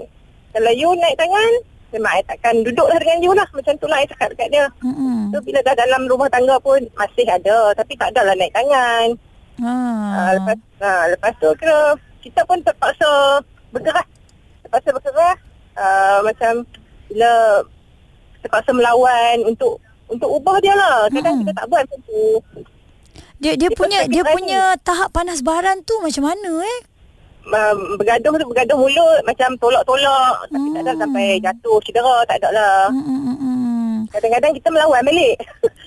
Kalau 0.48 0.72
you 0.72 0.90
naik 0.96 1.16
tangan, 1.20 1.52
memang 1.92 2.12
saya 2.14 2.24
takkan 2.28 2.54
duduklah 2.64 2.98
dengan 3.00 3.18
you 3.20 3.32
lah. 3.36 3.48
Macam 3.52 3.74
tu 3.76 3.86
lah 3.88 4.00
saya 4.00 4.10
cakap 4.16 4.28
dekat 4.32 4.48
dia. 4.52 4.66
Mm-hmm. 4.80 5.18
So 5.32 5.36
bila 5.44 5.58
dah 5.64 5.74
dalam 5.76 6.02
rumah 6.08 6.28
tangga 6.32 6.56
pun 6.60 6.80
masih 6.96 7.26
ada. 7.28 7.72
Tapi 7.76 7.92
tak 8.00 8.16
adalah 8.16 8.34
naik 8.36 8.54
tangan. 8.56 9.06
Ah. 9.58 9.68
Uh, 10.14 10.30
lepas, 10.38 10.58
uh, 10.80 11.04
lepas 11.16 11.32
tu 11.42 11.50
kira 11.58 11.78
kita 12.24 12.40
pun 12.48 12.58
terpaksa 12.64 13.42
bergerak. 13.74 14.06
Terpaksa 14.64 14.88
bergerak. 14.94 15.38
Uh, 15.78 16.18
macam 16.26 16.52
bila 17.08 17.32
terpaksa 18.42 18.70
melawan 18.74 19.36
untuk 19.46 19.82
untuk 20.08 20.28
ubah 20.40 20.56
dia 20.60 20.74
lah. 20.74 21.06
Kadang 21.12 21.34
hmm. 21.38 21.40
kita 21.44 21.52
tak 21.54 21.66
buat 21.68 21.82
macam 21.84 22.00
tu. 22.04 22.24
Dia 23.38 23.54
dia, 23.54 23.70
dia 23.70 23.70
punya 23.70 24.00
dia 24.10 24.22
punya 24.26 24.60
tahap 24.82 25.14
panas 25.14 25.44
baran 25.44 25.84
tu 25.86 25.94
macam 26.02 26.26
mana 26.26 26.52
eh? 26.64 26.78
Um, 27.48 27.96
bergaduh 27.96 28.36
tu 28.36 28.44
bergaduh 28.44 28.76
mulut 28.76 29.20
macam 29.24 29.56
tolak-tolak 29.56 30.36
hmm. 30.36 30.52
tapi 30.52 30.68
tak 30.68 30.82
ada 30.84 30.92
hmm. 30.92 31.00
sampai 31.00 31.26
jatuh 31.40 31.78
cedera 31.80 32.16
tak 32.26 32.36
ada 32.44 32.48
lah. 32.50 32.82
Hmm, 32.92 33.04
hmm, 33.04 33.20
hmm. 33.22 33.36
hmm. 33.38 33.94
Kadang-kadang 34.08 34.52
kita 34.58 34.68
melawan 34.68 35.02
balik. 35.04 35.36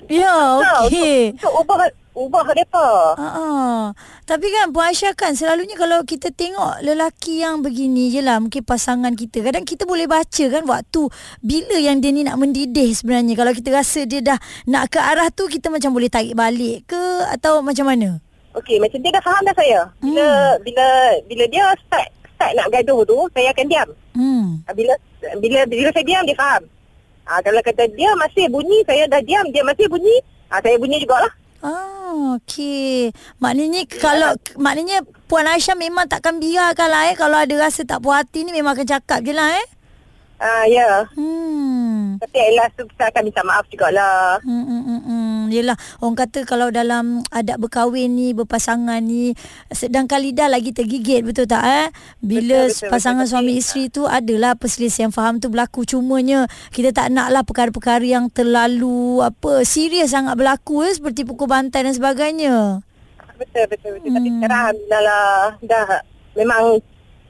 Ya, 0.09 0.35
okey. 0.87 1.35
Untuk, 1.37 1.51
untuk 1.51 1.51
ubah 1.65 1.77
ubah 2.11 2.43
mereka. 2.43 3.15
Uh-uh. 3.15 3.95
Tapi 4.27 4.47
kan 4.51 4.71
Puan 4.75 4.91
Aisyah 4.91 5.15
kan 5.15 5.31
selalunya 5.35 5.75
kalau 5.79 6.03
kita 6.03 6.31
tengok 6.31 6.83
lelaki 6.83 7.43
yang 7.43 7.63
begini 7.63 8.11
je 8.11 8.19
lah 8.19 8.39
mungkin 8.43 8.63
pasangan 8.63 9.15
kita. 9.15 9.43
Kadang 9.43 9.63
kita 9.63 9.87
boleh 9.87 10.07
baca 10.07 10.43
kan 10.51 10.63
waktu 10.67 11.01
bila 11.39 11.77
yang 11.79 12.03
dia 12.03 12.11
ni 12.11 12.27
nak 12.27 12.39
mendidih 12.39 12.91
sebenarnya. 12.91 13.33
Kalau 13.39 13.51
kita 13.55 13.69
rasa 13.71 14.03
dia 14.03 14.19
dah 14.19 14.39
nak 14.67 14.91
ke 14.91 14.99
arah 14.99 15.31
tu 15.31 15.47
kita 15.47 15.71
macam 15.71 15.95
boleh 15.95 16.11
tarik 16.11 16.35
balik 16.35 16.87
ke 16.87 17.03
atau 17.31 17.63
macam 17.63 17.87
mana? 17.87 18.19
Okey 18.51 18.83
macam 18.83 18.99
dia 18.99 19.11
dah 19.15 19.23
faham 19.23 19.43
dah 19.47 19.55
saya. 19.55 19.79
Bila 20.03 20.27
hmm. 20.27 20.55
bila 20.67 20.85
bila 21.31 21.43
dia 21.47 21.63
start 21.87 22.07
start 22.35 22.51
nak 22.59 22.67
gaduh 22.75 23.07
tu 23.07 23.17
saya 23.31 23.47
akan 23.55 23.65
diam. 23.71 23.89
Hmm. 24.11 24.59
Ah, 24.67 24.75
bila 24.75 24.93
bila 25.39 25.63
bila 25.63 25.89
saya 25.95 26.03
diam 26.03 26.23
dia 26.27 26.35
faham. 26.35 26.63
Ah 27.23 27.39
kalau 27.39 27.63
kata 27.63 27.87
dia 27.95 28.11
masih 28.19 28.51
bunyi 28.51 28.83
saya 28.83 29.07
dah 29.07 29.23
diam 29.23 29.47
dia 29.55 29.63
masih 29.63 29.87
bunyi 29.87 30.19
ah 30.51 30.59
saya 30.59 30.75
bunyi 30.75 30.99
jugalah. 30.99 31.31
Ah, 31.61 32.35
okey. 32.41 33.13
Maknanya 33.37 33.85
ya. 33.85 33.97
kalau 34.01 34.31
maknanya 34.57 35.05
Puan 35.29 35.47
Aisyah 35.47 35.77
memang 35.77 36.09
takkan 36.09 36.41
biarkan 36.41 36.89
lah 36.89 37.07
eh 37.07 37.15
kalau 37.15 37.37
ada 37.37 37.55
rasa 37.55 37.87
tak 37.87 38.03
puas 38.03 38.19
hati 38.19 38.43
ni 38.43 38.51
memang 38.51 38.75
akan 38.75 38.87
cakap 38.89 39.21
je 39.23 39.31
lah 39.31 39.47
eh. 39.55 39.67
Ah, 40.41 40.65
ya. 40.65 41.05
Hmm. 41.13 42.17
Tapi 42.17 42.37
Ella 42.41 42.65
tu 42.73 42.81
kita 42.89 43.13
akan 43.13 43.21
minta 43.29 43.45
maaf 43.45 43.69
jugalah. 43.69 44.41
Hmm, 44.41 44.65
hmm, 44.65 44.83
hmm, 44.89 45.01
hmm. 45.05 45.20
Yelah, 45.51 45.77
orang 45.99 46.15
kata 46.15 46.47
kalau 46.47 46.71
dalam 46.71 47.21
adat 47.29 47.59
berkahwin 47.59 48.15
ni, 48.15 48.31
berpasangan 48.31 49.03
ni, 49.03 49.35
sedang 49.69 50.07
kali 50.07 50.31
dah 50.31 50.47
lagi 50.47 50.71
tergigit, 50.71 51.21
betul 51.21 51.45
tak 51.45 51.63
eh? 51.67 51.87
Bila 52.23 52.71
betul, 52.71 52.87
betul, 52.87 52.89
pasangan 52.89 53.25
betul, 53.27 53.33
suami 53.35 53.53
betul. 53.53 53.61
isteri 53.61 53.83
tu 53.91 54.03
adalah 54.07 54.51
perselisihan 54.55 55.11
faham 55.11 55.37
tu 55.37 55.51
berlaku. 55.51 55.83
Cumanya 55.83 56.47
kita 56.71 56.95
tak 56.95 57.11
nak 57.11 57.29
lah 57.29 57.43
perkara-perkara 57.43 58.03
yang 58.07 58.31
terlalu 58.31 59.19
apa 59.19 59.67
serius 59.67 60.15
sangat 60.15 60.39
berlaku 60.39 60.87
eh, 60.87 60.93
seperti 60.95 61.27
pukul 61.27 61.51
bantai 61.51 61.83
dan 61.83 61.93
sebagainya. 61.93 62.81
Betul, 63.35 63.65
betul, 63.67 63.89
betul. 63.97 64.09
Hmm. 64.09 64.15
Tapi 64.15 64.29
sekarang 64.37 64.59
Alhamdulillah 64.61 65.01
lah, 65.01 65.41
dah 65.65 65.85
memang 66.37 66.61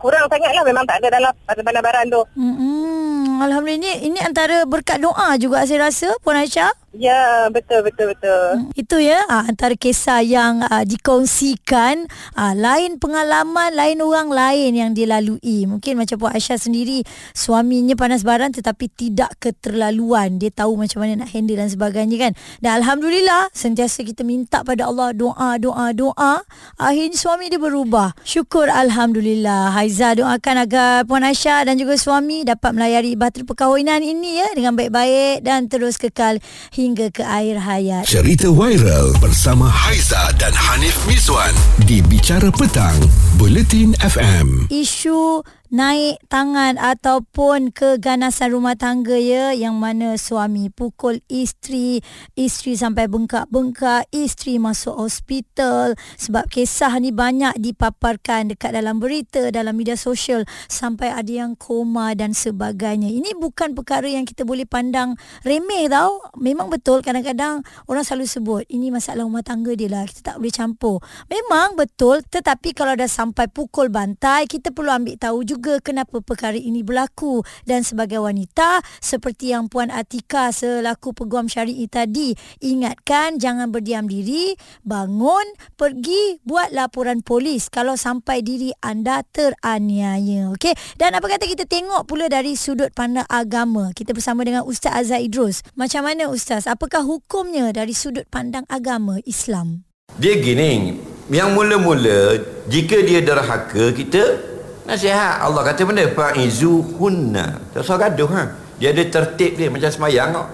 kurang 0.02 0.26
sangat 0.28 0.52
lah 0.58 0.64
memang 0.66 0.84
tak 0.84 0.98
ada 1.00 1.08
dalam 1.14 1.32
pandang 1.46 1.86
baran 1.86 2.06
tu. 2.10 2.22
Hmm, 2.36 3.40
Alhamdulillah 3.40 3.80
ini, 3.80 3.92
ini 4.12 4.20
antara 4.20 4.66
berkat 4.68 5.00
doa 5.00 5.38
juga 5.40 5.64
saya 5.64 5.88
rasa 5.88 6.12
Puan 6.20 6.36
Aisyah. 6.36 6.74
Ya, 6.92 7.48
betul 7.48 7.88
betul 7.88 8.12
betul. 8.12 8.68
Hmm, 8.68 8.68
itu 8.76 9.00
ya 9.00 9.24
ha, 9.32 9.48
antara 9.48 9.80
kisah 9.80 10.20
yang 10.28 10.60
ha, 10.60 10.84
dikongsikan 10.84 12.04
ha, 12.36 12.52
lain 12.52 13.00
pengalaman 13.00 13.72
lain 13.72 14.04
orang 14.04 14.28
lain 14.28 14.76
yang 14.76 14.92
dilalui. 14.92 15.72
Mungkin 15.72 15.96
macam 15.96 16.20
Puan 16.20 16.36
Aisyah 16.36 16.60
sendiri 16.60 17.08
suaminya 17.32 17.96
panas 17.96 18.28
baran 18.28 18.52
tetapi 18.52 18.92
tidak 18.92 19.32
keterlaluan. 19.40 20.36
Dia 20.36 20.52
tahu 20.52 20.76
macam 20.76 21.08
mana 21.08 21.24
nak 21.24 21.32
handle 21.32 21.64
dan 21.64 21.72
sebagainya 21.72 22.18
kan. 22.28 22.32
Dan 22.60 22.84
alhamdulillah 22.84 23.56
sentiasa 23.56 24.04
kita 24.04 24.28
minta 24.28 24.60
pada 24.68 24.92
Allah 24.92 25.16
doa 25.16 25.56
doa 25.64 25.96
doa 25.96 26.44
akhirnya 26.76 27.16
suami 27.16 27.48
dia 27.48 27.56
berubah. 27.56 28.20
Syukur 28.28 28.68
alhamdulillah. 28.68 29.72
Haiza 29.80 30.20
doakan 30.20 30.68
agar 30.68 31.08
Puan 31.08 31.24
Aisyah 31.24 31.72
dan 31.72 31.80
juga 31.80 31.96
suami 31.96 32.44
dapat 32.44 32.76
melayari 32.76 33.16
bahtera 33.16 33.48
perkahwinan 33.48 34.04
ini 34.04 34.44
ya 34.44 34.52
dengan 34.52 34.76
baik-baik 34.76 35.40
dan 35.48 35.72
terus 35.72 35.96
kekal 35.96 36.36
hingga 36.82 37.14
ke 37.14 37.22
air 37.22 37.62
hayat. 37.62 38.10
Cerita 38.10 38.50
viral 38.50 39.14
bersama 39.22 39.70
Haiza 39.70 40.34
dan 40.42 40.50
Hanif 40.50 40.98
Miswan 41.06 41.54
di 41.86 42.02
Bicara 42.02 42.50
Petang, 42.50 42.98
Buletin 43.38 43.94
FM. 44.02 44.66
Isu 44.74 45.46
naik 45.72 46.20
tangan 46.28 46.76
ataupun 46.76 47.72
keganasan 47.72 48.52
rumah 48.52 48.76
tangga 48.76 49.16
ya 49.16 49.56
yang 49.56 49.80
mana 49.80 50.20
suami 50.20 50.68
pukul 50.68 51.24
isteri 51.32 52.04
isteri 52.36 52.76
sampai 52.76 53.08
bengkak-bengkak 53.08 54.12
isteri 54.12 54.60
masuk 54.60 55.00
hospital. 55.00 55.96
Sebab 56.20 56.52
kisah 56.52 56.92
ni 57.00 57.16
banyak 57.16 57.56
dipaparkan 57.56 58.52
dekat 58.52 58.76
dalam 58.76 59.00
berita 59.00 59.48
dalam 59.48 59.80
media 59.80 59.96
sosial 59.96 60.44
sampai 60.68 61.16
ada 61.16 61.32
yang 61.48 61.56
koma 61.56 62.12
dan 62.20 62.36
sebagainya. 62.36 63.08
Ini 63.08 63.40
bukan 63.40 63.72
perkara 63.72 64.12
yang 64.12 64.28
kita 64.28 64.44
boleh 64.44 64.68
pandang 64.68 65.16
remeh 65.48 65.88
tau. 65.88 66.20
Memang 66.36 66.68
betul 66.68 67.00
kadang-kadang 67.00 67.64
orang 67.88 68.04
selalu 68.04 68.28
sebut 68.28 68.64
ini 68.68 68.92
masalah 68.92 69.24
rumah 69.24 69.40
tangga 69.40 69.72
dia 69.72 69.88
lah 69.88 70.04
kita 70.04 70.36
tak 70.36 70.44
boleh 70.44 70.52
campur. 70.52 71.00
Memang 71.32 71.80
betul 71.80 72.28
tetapi 72.28 72.76
kalau 72.76 72.92
dah 73.00 73.08
sampai 73.08 73.48
pukul 73.48 73.88
bantai 73.88 74.52
kita 74.52 74.76
perlu 74.76 74.92
ambil 74.92 75.16
tahu 75.16 75.48
juga 75.48 75.61
juga 75.62 75.78
kenapa 75.78 76.26
perkara 76.26 76.58
ini 76.58 76.82
berlaku. 76.82 77.46
Dan 77.70 77.86
sebagai 77.86 78.18
wanita 78.18 78.82
seperti 78.98 79.54
yang 79.54 79.70
Puan 79.70 79.94
Atika 79.94 80.50
selaku 80.50 81.14
peguam 81.14 81.46
syari'i 81.46 81.86
tadi 81.86 82.34
ingatkan 82.66 83.38
jangan 83.38 83.70
berdiam 83.70 84.10
diri 84.10 84.58
bangun 84.82 85.46
pergi 85.78 86.42
buat 86.42 86.74
laporan 86.74 87.22
polis 87.22 87.70
kalau 87.70 87.94
sampai 87.94 88.42
diri 88.42 88.74
anda 88.82 89.22
teraniaya 89.30 90.50
okey? 90.58 90.74
Dan 90.98 91.14
apa 91.14 91.30
kata 91.30 91.46
kita 91.46 91.70
tengok 91.70 92.10
pula 92.10 92.26
dari 92.26 92.58
sudut 92.58 92.90
pandang 92.98 93.30
agama? 93.30 93.94
Kita 93.94 94.18
bersama 94.18 94.42
dengan 94.42 94.66
Ustaz 94.66 94.98
Azhar 94.98 95.22
Idrus. 95.22 95.62
Macam 95.78 96.10
mana 96.10 96.34
Ustaz? 96.34 96.66
Apakah 96.66 97.06
hukumnya 97.06 97.70
dari 97.70 97.94
sudut 97.94 98.26
pandang 98.34 98.66
agama 98.66 99.22
Islam? 99.30 99.86
Dia 100.18 100.42
gini 100.42 100.98
yang 101.32 101.56
mula-mula 101.56 102.42
jika 102.68 103.00
dia 103.06 103.24
derhaka 103.24 103.96
kita 103.96 104.51
Nasihat. 104.82 105.46
Allah 105.46 105.62
kata 105.62 105.86
benda 105.86 106.10
Fa'izu 106.10 106.98
hunna 106.98 107.62
Tak 107.70 107.86
usah 107.86 108.02
gaduh 108.02 108.30
ha? 108.34 108.44
Dia 108.82 108.90
ada 108.90 109.04
tertib 109.06 109.54
dia 109.54 109.70
Macam 109.70 109.90
semayang 109.94 110.34
kok. 110.34 110.48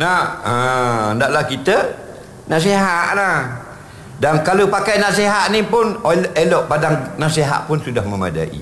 Nak 0.00 0.24
ha, 0.40 0.54
Naklah 1.12 1.44
kita 1.44 1.76
Nasihat 2.48 3.12
lah 3.12 3.60
Dan 4.16 4.40
kalau 4.40 4.72
pakai 4.72 4.96
nasihat 4.96 5.52
ni 5.52 5.60
pun 5.68 6.00
Elok 6.32 6.64
padang 6.64 7.14
nasihat 7.20 7.68
pun 7.70 7.78
sudah 7.78 8.02
memadai. 8.02 8.58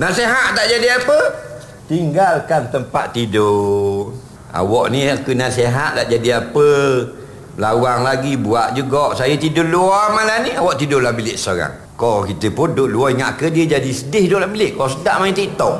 Nasihat 0.00 0.56
tak 0.56 0.64
jadi 0.64 0.96
apa? 0.96 1.18
Tinggalkan 1.84 2.72
tempat 2.72 3.12
tidur. 3.12 4.16
Awak 4.48 4.86
ni 4.88 5.04
aku 5.04 5.36
nasihat 5.36 5.92
tak 5.92 6.08
jadi 6.08 6.40
apa. 6.40 6.70
Lawang 7.60 8.00
lagi 8.00 8.40
buat 8.40 8.72
juga. 8.72 9.12
Saya 9.12 9.36
tidur 9.36 9.68
luar 9.68 10.16
malam 10.16 10.40
ni 10.48 10.56
Awak 10.56 10.80
tidurlah 10.80 11.12
bilik 11.12 11.36
seorang 11.36 11.83
kau 11.94 12.26
kita 12.26 12.50
pun 12.50 12.74
duduk 12.74 12.90
luar 12.90 13.14
ingat 13.14 13.38
ke 13.38 13.54
dia 13.54 13.78
jadi 13.78 13.90
sedih 13.90 14.26
duduk 14.26 14.38
dalam 14.42 14.50
bilik. 14.50 14.70
Kau 14.74 14.90
sedap 14.90 15.22
main 15.22 15.34
TikTok. 15.34 15.74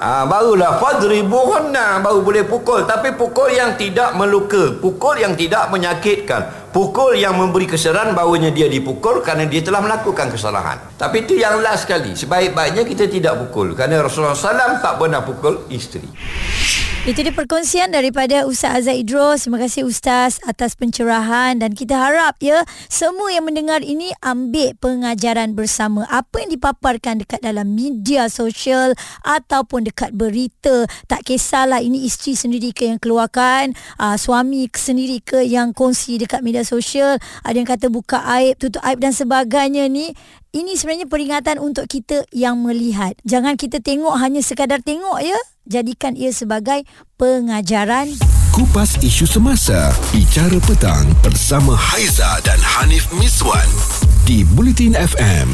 Ha, 0.00 0.24
barulah 0.30 0.80
fadribuhunna 0.80 2.00
baru 2.00 2.24
boleh 2.24 2.44
pukul. 2.48 2.88
Tapi 2.88 3.12
pukul 3.14 3.52
yang 3.52 3.76
tidak 3.76 4.16
meluka. 4.16 4.74
Pukul 4.80 5.20
yang 5.20 5.36
tidak 5.36 5.68
menyakitkan 5.68 6.63
pukul 6.74 7.14
yang 7.14 7.38
memberi 7.38 7.70
kesedaran 7.70 8.18
bahawanya 8.18 8.50
dia 8.50 8.66
dipukul 8.66 9.22
kerana 9.22 9.46
dia 9.46 9.62
telah 9.62 9.78
melakukan 9.78 10.34
kesalahan. 10.34 10.82
Tapi 10.98 11.22
itu 11.22 11.38
yang 11.38 11.62
last 11.62 11.86
sekali. 11.86 12.18
Sebaik-baiknya 12.18 12.82
kita 12.82 13.06
tidak 13.06 13.38
pukul 13.46 13.78
kerana 13.78 14.02
Rasulullah 14.02 14.34
SAW 14.34 14.82
tak 14.82 14.98
pernah 14.98 15.22
pukul 15.22 15.70
isteri. 15.70 16.10
Itu 17.04 17.20
dia 17.20 17.36
perkongsian 17.36 17.92
daripada 17.92 18.48
Ustaz 18.48 18.80
Azad 18.80 18.96
Idros. 18.96 19.44
Terima 19.44 19.60
kasih 19.60 19.84
Ustaz 19.84 20.40
atas 20.40 20.72
pencerahan 20.72 21.60
dan 21.60 21.76
kita 21.76 22.00
harap 22.00 22.40
ya 22.40 22.64
semua 22.88 23.28
yang 23.28 23.44
mendengar 23.44 23.84
ini 23.84 24.08
ambil 24.24 24.72
pengajaran 24.80 25.52
bersama. 25.52 26.08
Apa 26.08 26.40
yang 26.40 26.56
dipaparkan 26.56 27.20
dekat 27.20 27.44
dalam 27.44 27.76
media 27.76 28.32
sosial 28.32 28.96
ataupun 29.20 29.84
dekat 29.84 30.16
berita. 30.16 30.88
Tak 31.04 31.28
kisahlah 31.28 31.84
ini 31.84 32.08
isteri 32.08 32.40
sendiri 32.40 32.72
ke 32.72 32.88
yang 32.88 32.96
keluarkan, 32.96 33.76
aa, 34.00 34.16
suami 34.16 34.64
sendiri 34.72 35.20
ke 35.20 35.44
yang 35.44 35.76
kongsi 35.76 36.16
dekat 36.16 36.40
sosial. 36.64 37.20
Ada 37.44 37.56
yang 37.60 37.68
kata 37.68 37.86
buka 37.92 38.24
aib, 38.40 38.58
tutup 38.58 38.82
aib 38.82 38.98
dan 38.98 39.12
sebagainya 39.12 39.86
ni. 39.86 40.16
Ini 40.54 40.74
sebenarnya 40.78 41.06
peringatan 41.10 41.60
untuk 41.60 41.86
kita 41.86 42.24
yang 42.32 42.58
melihat. 42.62 43.14
Jangan 43.26 43.60
kita 43.60 43.78
tengok 43.82 44.16
hanya 44.18 44.40
sekadar 44.40 44.80
tengok 44.80 45.20
ya 45.22 45.38
jadikan 45.68 46.14
ia 46.14 46.30
sebagai 46.30 46.84
pengajaran. 47.16 48.12
Kupas 48.54 49.02
isu 49.02 49.26
semasa, 49.26 49.90
bicara 50.14 50.62
petang 50.62 51.10
bersama 51.26 51.74
Haiza 51.74 52.38
dan 52.46 52.60
Hanif 52.62 53.10
Miswan 53.18 53.66
di 54.22 54.46
Bulletin 54.54 54.94
FM. 54.94 55.50